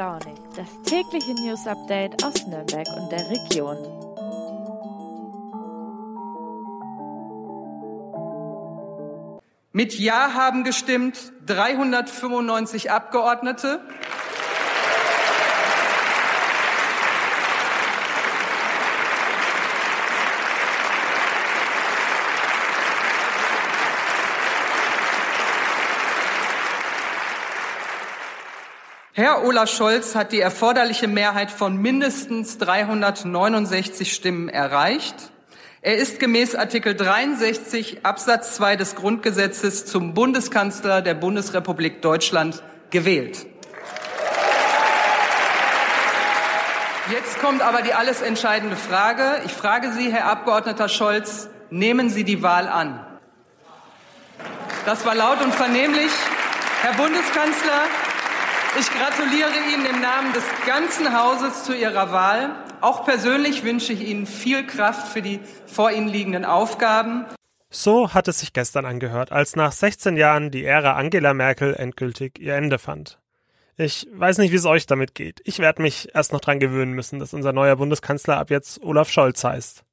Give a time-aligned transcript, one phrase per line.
[0.00, 3.76] Launig, das tägliche News Update aus Nürnberg und der Region.
[9.72, 13.82] Mit Ja haben gestimmt 395 Abgeordnete.
[29.20, 35.14] Herr Olaf Scholz hat die erforderliche Mehrheit von mindestens 369 Stimmen erreicht.
[35.82, 43.44] Er ist gemäß Artikel 63 Absatz 2 des Grundgesetzes zum Bundeskanzler der Bundesrepublik Deutschland gewählt.
[47.12, 49.42] Jetzt kommt aber die alles entscheidende Frage.
[49.44, 53.04] Ich frage Sie, Herr Abgeordneter Scholz, nehmen Sie die Wahl an?
[54.86, 56.10] Das war laut und vernehmlich.
[56.80, 57.84] Herr Bundeskanzler,
[58.78, 62.54] ich gratuliere Ihnen im Namen des ganzen Hauses zu Ihrer Wahl.
[62.80, 67.26] Auch persönlich wünsche ich Ihnen viel Kraft für die vor Ihnen liegenden Aufgaben.
[67.70, 72.38] So hat es sich gestern angehört, als nach 16 Jahren die Ära Angela Merkel endgültig
[72.38, 73.18] ihr Ende fand.
[73.76, 75.40] Ich weiß nicht, wie es euch damit geht.
[75.44, 79.08] Ich werde mich erst noch dran gewöhnen müssen, dass unser neuer Bundeskanzler ab jetzt Olaf
[79.08, 79.84] Scholz heißt.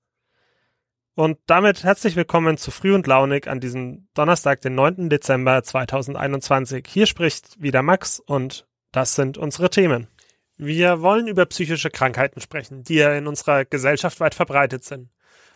[1.17, 5.09] Und damit herzlich willkommen zu Früh und Launig an diesem Donnerstag, den 9.
[5.09, 6.85] Dezember 2021.
[6.87, 10.09] Hier spricht wieder Max und das sind unsere Themen.
[10.57, 15.09] Wir wollen über psychische Krankheiten sprechen, die ja in unserer Gesellschaft weit verbreitet sind.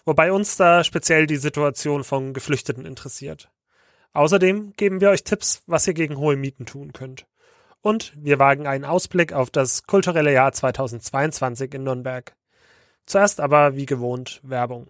[0.03, 3.51] Wobei uns da speziell die Situation von Geflüchteten interessiert.
[4.13, 7.27] Außerdem geben wir euch Tipps, was ihr gegen hohe Mieten tun könnt.
[7.81, 12.35] Und wir wagen einen Ausblick auf das kulturelle Jahr 2022 in Nürnberg.
[13.05, 14.89] Zuerst aber, wie gewohnt, Werbung.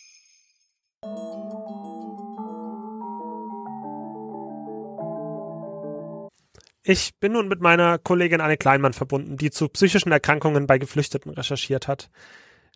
[6.83, 11.31] Ich bin nun mit meiner Kollegin Anne Kleinmann verbunden, die zu psychischen Erkrankungen bei Geflüchteten
[11.31, 12.09] recherchiert hat.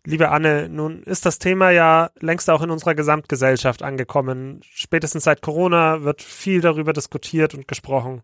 [0.05, 4.61] Liebe Anne, nun ist das Thema ja längst auch in unserer Gesamtgesellschaft angekommen.
[4.63, 8.21] Spätestens seit Corona wird viel darüber diskutiert und gesprochen.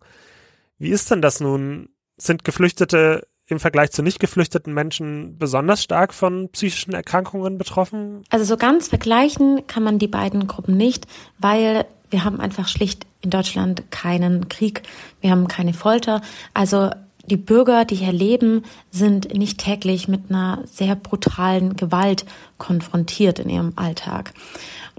[0.78, 1.90] Wie ist denn das nun?
[2.18, 8.24] Sind Geflüchtete im Vergleich zu nicht geflüchteten Menschen besonders stark von psychischen Erkrankungen betroffen?
[8.30, 11.08] Also so ganz vergleichen kann man die beiden Gruppen nicht,
[11.40, 14.84] weil wir haben einfach schlicht in Deutschland keinen Krieg,
[15.22, 16.22] wir haben keine Folter.
[16.54, 16.92] Also
[17.26, 22.26] die Bürger, die hier leben, sind nicht täglich mit einer sehr brutalen Gewalt
[22.58, 24.34] konfrontiert in ihrem Alltag.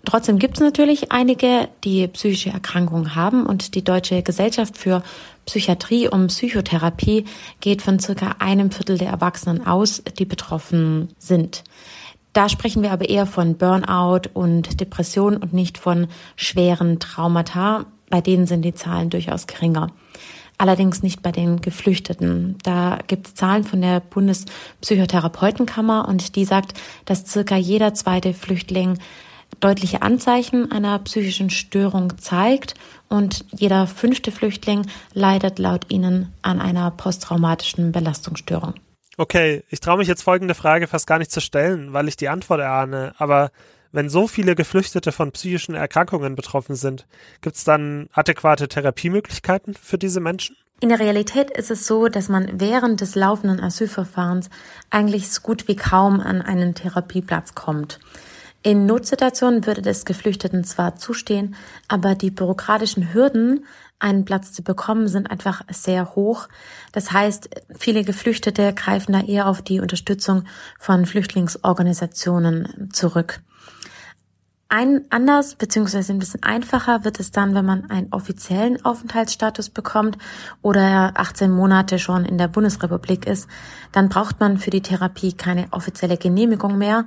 [0.05, 5.03] Trotzdem gibt es natürlich einige, die psychische Erkrankungen haben und die Deutsche Gesellschaft für
[5.47, 7.25] Psychiatrie und Psychotherapie
[7.61, 11.63] geht von circa einem Viertel der Erwachsenen aus, die betroffen sind.
[12.33, 16.07] Da sprechen wir aber eher von Burnout und Depression und nicht von
[16.37, 17.87] schweren Traumata.
[18.09, 19.89] Bei denen sind die Zahlen durchaus geringer.
[20.59, 22.57] Allerdings nicht bei den Geflüchteten.
[22.63, 28.99] Da gibt es Zahlen von der Bundespsychotherapeutenkammer und die sagt, dass circa jeder zweite Flüchtling
[29.61, 32.75] deutliche Anzeichen einer psychischen Störung zeigt
[33.09, 38.75] und jeder fünfte Flüchtling leidet laut ihnen an einer posttraumatischen Belastungsstörung.
[39.23, 42.29] Okay, ich traue mich jetzt folgende Frage fast gar nicht zu stellen, weil ich die
[42.29, 43.15] Antwort erahne.
[43.19, 43.53] Aber
[43.93, 47.07] wenn so viele Geflüchtete von psychischen Erkrankungen betroffen sind,
[47.41, 50.57] gibt es dann adäquate Therapiemöglichkeiten für diese Menschen?
[50.81, 54.51] In der Realität ist es so, dass man während des laufenden Asylverfahrens
[54.91, 58.01] eigentlich so gut wie kaum an einen Therapieplatz kommt.
[58.65, 61.55] In Notsituationen würde des Geflüchteten zwar zustehen,
[61.87, 63.67] aber die bürokratischen Hürden,
[64.03, 66.49] einen Platz zu bekommen, sind einfach sehr hoch.
[66.93, 70.45] Das heißt, viele Geflüchtete greifen da eher auf die Unterstützung
[70.79, 73.41] von Flüchtlingsorganisationen zurück.
[74.75, 80.17] Ein anders beziehungsweise ein bisschen einfacher wird es dann, wenn man einen offiziellen Aufenthaltsstatus bekommt
[80.63, 83.49] oder 18 Monate schon in der Bundesrepublik ist.
[83.93, 87.05] Dann braucht man für die Therapie keine offizielle Genehmigung mehr,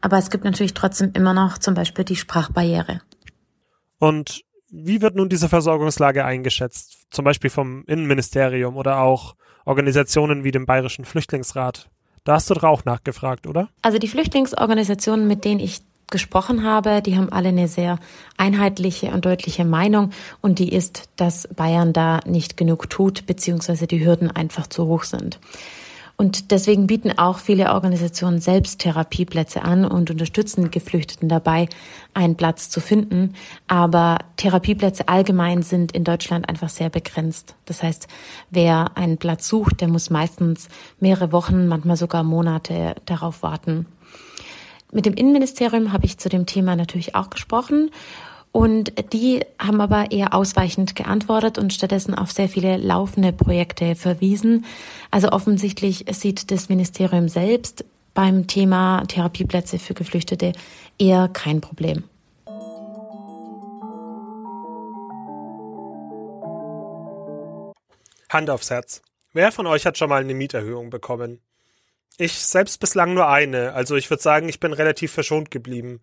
[0.00, 3.00] aber es gibt natürlich trotzdem immer noch zum Beispiel die Sprachbarriere.
[3.98, 7.06] Und wie wird nun diese Versorgungslage eingeschätzt?
[7.10, 9.34] Zum Beispiel vom Innenministerium oder auch
[9.64, 11.88] Organisationen wie dem Bayerischen Flüchtlingsrat?
[12.24, 13.68] Da hast du doch auch nachgefragt, oder?
[13.82, 15.80] Also die Flüchtlingsorganisationen, mit denen ich
[16.10, 17.98] gesprochen habe, die haben alle eine sehr
[18.36, 20.10] einheitliche und deutliche Meinung
[20.40, 25.04] und die ist, dass Bayern da nicht genug tut, beziehungsweise die Hürden einfach zu hoch
[25.04, 25.38] sind.
[26.20, 31.68] Und deswegen bieten auch viele Organisationen selbst Therapieplätze an und unterstützen Geflüchteten dabei,
[32.12, 33.34] einen Platz zu finden.
[33.68, 37.54] Aber Therapieplätze allgemein sind in Deutschland einfach sehr begrenzt.
[37.66, 38.08] Das heißt,
[38.50, 40.68] wer einen Platz sucht, der muss meistens
[40.98, 43.86] mehrere Wochen, manchmal sogar Monate darauf warten.
[44.90, 47.90] Mit dem Innenministerium habe ich zu dem Thema natürlich auch gesprochen
[48.52, 54.64] und die haben aber eher ausweichend geantwortet und stattdessen auf sehr viele laufende Projekte verwiesen.
[55.10, 57.84] Also offensichtlich sieht das Ministerium selbst
[58.14, 60.52] beim Thema Therapieplätze für Geflüchtete
[60.98, 62.04] eher kein Problem.
[68.28, 69.02] Hand aufs Herz.
[69.32, 71.40] Wer von euch hat schon mal eine Mieterhöhung bekommen?
[72.16, 76.00] Ich selbst bislang nur eine, also ich würde sagen, ich bin relativ verschont geblieben.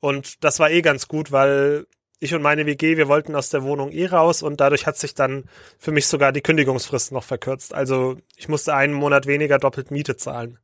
[0.00, 1.86] Und das war eh ganz gut, weil
[2.20, 5.14] ich und meine WG, wir wollten aus der Wohnung eh raus und dadurch hat sich
[5.14, 5.44] dann
[5.78, 7.72] für mich sogar die Kündigungsfrist noch verkürzt.
[7.72, 10.58] Also ich musste einen Monat weniger doppelt Miete zahlen.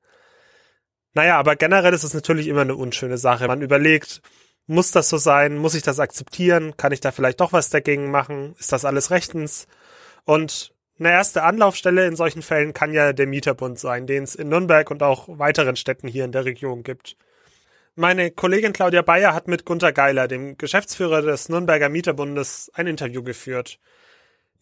[1.13, 3.47] Naja, aber generell ist es natürlich immer eine unschöne Sache.
[3.47, 4.21] Man überlegt,
[4.67, 5.57] muss das so sein?
[5.57, 6.77] Muss ich das akzeptieren?
[6.77, 8.57] Kann ich da vielleicht doch was dagegen machen?
[8.59, 9.69] Ist das alles rechtens?
[10.25, 14.49] Und eine erste Anlaufstelle in solchen Fällen kann ja der Mieterbund sein, den es in
[14.49, 17.17] Nürnberg und auch weiteren Städten hier in der Region gibt.
[17.97, 23.23] Meine Kollegin Claudia Bayer hat mit Gunter Geiler, dem Geschäftsführer des Nürnberger Mieterbundes, ein Interview
[23.23, 23.79] geführt.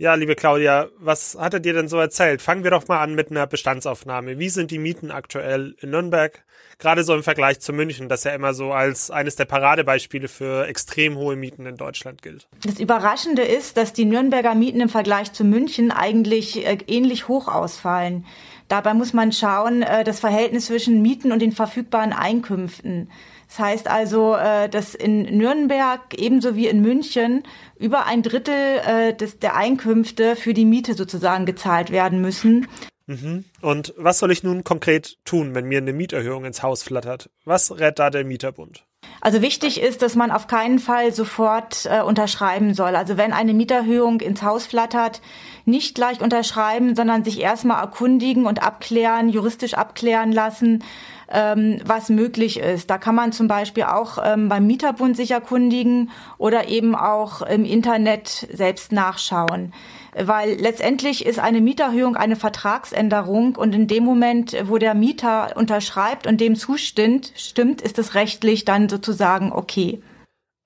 [0.03, 2.43] Ja, liebe Claudia, was hat er dir denn so erzählt?
[2.43, 4.37] Fangen wir doch mal an mit einer Bestandsaufnahme.
[4.41, 6.43] Wie sind die Mieten aktuell in Nürnberg?
[6.81, 10.67] Gerade so im Vergleich zu München, das ja immer so als eines der Paradebeispiele für
[10.67, 12.49] extrem hohe Mieten in Deutschland gilt.
[12.65, 17.47] Das Überraschende ist, dass die Nürnberger Mieten im Vergleich zu München eigentlich äh, ähnlich hoch
[17.47, 18.27] ausfallen.
[18.67, 23.09] Dabei muss man schauen, äh, das Verhältnis zwischen Mieten und den verfügbaren Einkünften.
[23.53, 27.43] Das heißt also, äh, dass in Nürnberg ebenso wie in München
[27.79, 32.67] über ein Drittel äh, des, der Einkünfte für die Miete sozusagen gezahlt werden müssen.
[33.07, 33.45] Mhm.
[33.61, 37.29] Und was soll ich nun konkret tun, wenn mir eine Mieterhöhung ins Haus flattert?
[37.45, 38.87] Was rät da der Mieterbund?
[39.21, 42.97] Also wichtig ist, dass man auf keinen Fall sofort äh, unterschreiben soll.
[42.97, 45.21] Also wenn eine Mieterhöhung ins Haus flattert,
[45.67, 50.83] nicht gleich unterschreiben, sondern sich erstmal erkundigen und abklären, juristisch abklären lassen,
[51.31, 52.91] ähm, was möglich ist.
[52.91, 57.65] Da kann man zum Beispiel auch ähm, beim Mieterbund sich erkundigen oder eben auch im
[57.65, 59.73] Internet selbst nachschauen
[60.15, 66.27] weil letztendlich ist eine Mieterhöhung eine Vertragsänderung und in dem Moment, wo der Mieter unterschreibt
[66.27, 70.03] und dem zustimmt, stimmt, ist es rechtlich dann sozusagen okay.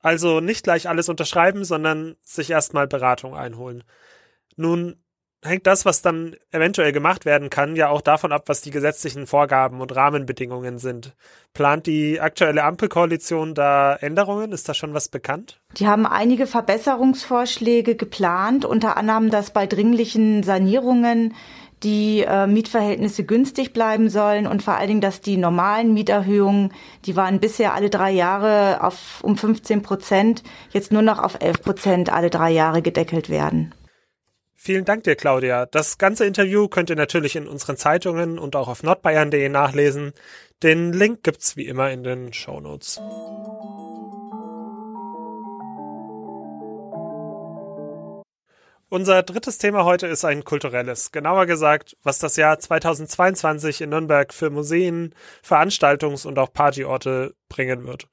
[0.01, 3.85] Also nicht gleich alles unterschreiben, sondern sich erstmal Beratung einholen.
[4.57, 4.97] Nun
[5.45, 9.27] hängt das, was dann eventuell gemacht werden kann, ja auch davon ab, was die gesetzlichen
[9.27, 11.15] Vorgaben und Rahmenbedingungen sind.
[11.55, 14.53] Plant die aktuelle Ampelkoalition da Änderungen?
[14.53, 15.61] Ist da schon was bekannt?
[15.77, 21.35] Die haben einige Verbesserungsvorschläge geplant, unter anderem, dass bei dringlichen Sanierungen
[21.83, 26.73] die äh, Mietverhältnisse günstig bleiben sollen und vor allen Dingen, dass die normalen Mieterhöhungen,
[27.05, 31.63] die waren bisher alle drei Jahre auf um 15 Prozent, jetzt nur noch auf 11
[31.63, 33.75] Prozent alle drei Jahre gedeckelt werden.
[34.59, 35.67] Vielen Dank dir, Claudia.
[35.67, 40.13] Das ganze Interview könnt ihr natürlich in unseren Zeitungen und auch auf nordbayern.de nachlesen.
[40.63, 42.99] Den Link gibt's wie immer in den Show Notes.
[48.89, 51.13] Unser drittes Thema heute ist ein kulturelles.
[51.13, 57.87] Genauer gesagt, was das Jahr 2022 in Nürnberg für Museen, Veranstaltungs- und auch Partyorte bringen
[57.87, 58.09] wird.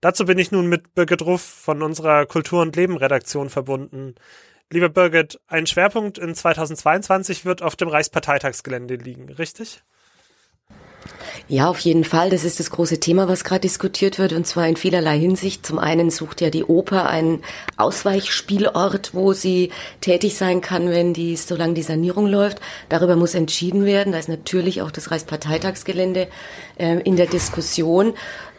[0.00, 4.16] Dazu bin ich nun mit Birgit Ruff von unserer Kultur- und Leben-Redaktion verbunden.
[4.70, 9.82] Lieber Birgit, ein Schwerpunkt in 2022 wird auf dem Reichsparteitagsgelände liegen, richtig?
[11.48, 12.30] Ja, auf jeden Fall.
[12.30, 15.66] Das ist das große Thema, was gerade diskutiert wird, und zwar in vielerlei Hinsicht.
[15.66, 17.42] Zum einen sucht ja die Oper einen
[17.76, 22.60] Ausweichspielort, wo sie tätig sein kann, wenn die, solange die Sanierung läuft.
[22.88, 24.12] Darüber muss entschieden werden.
[24.12, 26.28] Da ist natürlich auch das Reichsparteitagsgelände
[26.78, 28.14] äh, in der Diskussion.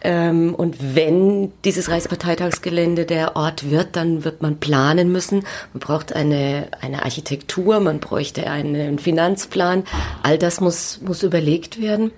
[0.05, 5.43] Ähm, und wenn dieses Reichsparteitagsgelände der Ort wird, dann wird man planen müssen.
[5.73, 9.83] Man braucht eine, eine Architektur, man bräuchte einen Finanzplan.
[10.21, 12.11] All das muss, muss überlegt werden.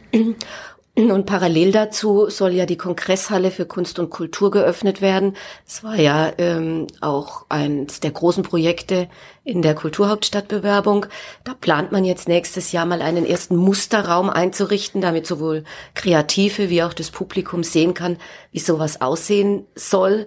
[0.98, 5.36] Und parallel dazu soll ja die Kongresshalle für Kunst und Kultur geöffnet werden.
[5.64, 9.08] Es war ja ähm, auch eines der großen Projekte
[9.44, 11.06] in der Kulturhauptstadtbewerbung.
[11.44, 16.82] Da plant man jetzt nächstes Jahr mal einen ersten Musterraum einzurichten, damit sowohl Kreative wie
[16.82, 18.18] auch das Publikum sehen kann,
[18.52, 20.26] wie sowas aussehen soll.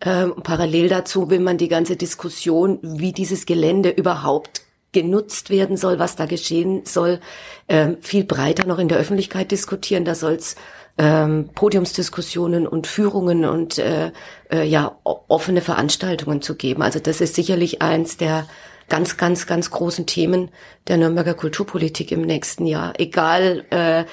[0.00, 4.62] Ähm, parallel dazu will man die ganze Diskussion, wie dieses Gelände überhaupt
[4.92, 7.20] genutzt werden soll, was da geschehen soll,
[7.68, 10.04] ähm, viel breiter noch in der Öffentlichkeit diskutieren.
[10.04, 10.56] Da soll es
[10.98, 14.12] ähm, Podiumsdiskussionen und Führungen und äh,
[14.50, 16.82] äh, ja offene Veranstaltungen zu geben.
[16.82, 18.46] Also das ist sicherlich eins der
[18.88, 20.50] ganz, ganz, ganz großen Themen
[20.88, 22.92] der Nürnberger Kulturpolitik im nächsten Jahr.
[22.98, 24.04] Egal, äh,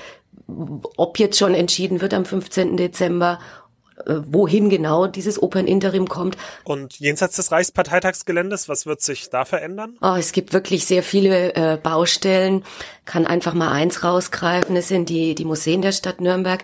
[0.97, 2.77] ob jetzt schon entschieden wird am 15.
[2.77, 3.39] Dezember
[4.05, 6.37] wohin genau dieses Operninterim kommt.
[6.63, 9.97] Und jenseits des Reichsparteitagsgeländes, was wird sich da verändern?
[10.01, 12.63] Oh, es gibt wirklich sehr viele äh, Baustellen.
[13.05, 14.75] Kann einfach mal eins rausgreifen.
[14.75, 16.63] Es sind die, die Museen der Stadt Nürnberg.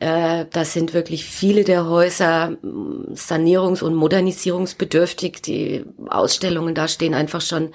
[0.00, 5.42] Äh, das sind wirklich viele der Häuser mm, sanierungs- und modernisierungsbedürftig.
[5.42, 7.72] Die Ausstellungen da stehen einfach schon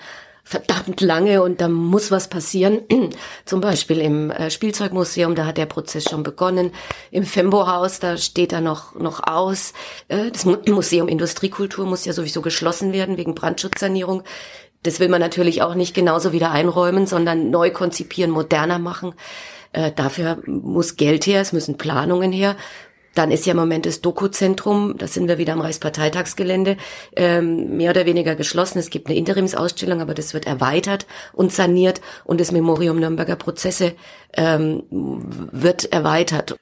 [0.49, 2.81] verdammt lange und da muss was passieren.
[3.45, 6.71] Zum Beispiel im äh, Spielzeugmuseum, da hat der Prozess schon begonnen.
[7.11, 9.73] Im Fembo-Haus, da steht er noch, noch aus.
[10.07, 14.23] Äh, das Museum Industriekultur muss ja sowieso geschlossen werden wegen Brandschutzsanierung.
[14.81, 19.13] Das will man natürlich auch nicht genauso wieder einräumen, sondern neu konzipieren, moderner machen.
[19.71, 22.55] Äh, dafür muss Geld her, es müssen Planungen her.
[23.19, 26.77] Dann ist ja im Moment das Doku-Zentrum, da sind wir wieder am Reichsparteitagsgelände,
[27.17, 28.79] ähm, mehr oder weniger geschlossen.
[28.79, 33.93] Es gibt eine Interimsausstellung, aber das wird erweitert und saniert und das Memorium Nürnberger Prozesse
[34.37, 36.55] ähm, wird erweitert.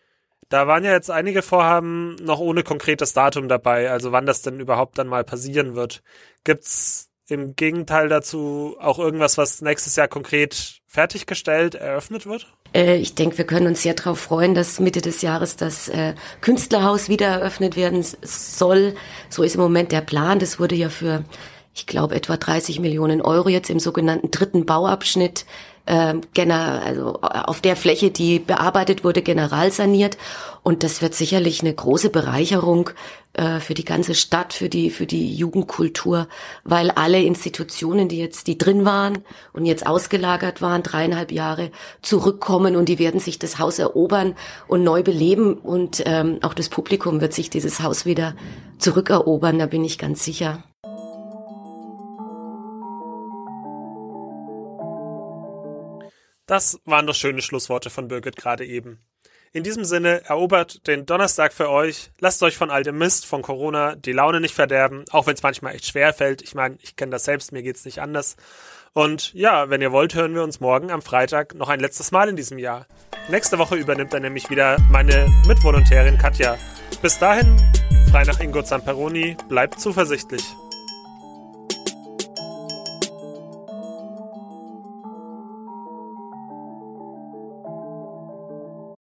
[0.50, 4.60] Da waren ja jetzt einige Vorhaben noch ohne konkretes Datum dabei, also wann das denn
[4.60, 6.02] überhaupt dann mal passieren wird.
[6.44, 12.48] Gibt's im Gegenteil dazu auch irgendwas, was nächstes Jahr konkret fertiggestellt, eröffnet wird?
[12.74, 16.16] Äh, ich denke, wir können uns sehr darauf freuen, dass Mitte des Jahres das äh,
[16.42, 18.96] Künstlerhaus wieder eröffnet werden soll.
[19.30, 20.40] So ist im Moment der Plan.
[20.40, 21.24] Das wurde ja für,
[21.74, 25.46] ich glaube, etwa 30 Millionen Euro jetzt im sogenannten dritten Bauabschnitt
[25.88, 30.18] äh, also auf der Fläche, die bearbeitet wurde, general saniert.
[30.64, 32.90] Und das wird sicherlich eine große Bereicherung
[33.34, 36.28] äh, für die ganze Stadt, für die, für die Jugendkultur,
[36.64, 39.20] weil alle Institutionen, die jetzt, die drin waren
[39.54, 44.36] und jetzt ausgelagert waren, dreieinhalb Jahre, zurückkommen und die werden sich das Haus erobern
[44.68, 48.36] und neu beleben und ähm, auch das Publikum wird sich dieses Haus wieder
[48.80, 50.64] zurückerobern, da bin ich ganz sicher.
[56.48, 59.00] Das waren doch schöne Schlussworte von Birgit gerade eben.
[59.52, 63.42] In diesem Sinne, erobert den Donnerstag für euch, lasst euch von all dem Mist, von
[63.42, 66.42] Corona, die Laune nicht verderben, auch wenn es manchmal echt schwer fällt.
[66.42, 68.36] Ich meine, ich kenne das selbst, mir geht's nicht anders.
[68.94, 72.30] Und ja, wenn ihr wollt, hören wir uns morgen am Freitag noch ein letztes Mal
[72.30, 72.88] in diesem Jahr.
[73.30, 76.58] Nächste Woche übernimmt dann nämlich wieder meine Mitvolontärin Katja.
[77.02, 77.58] Bis dahin,
[78.10, 80.44] frei nach Ingo Zamperoni, bleibt zuversichtlich.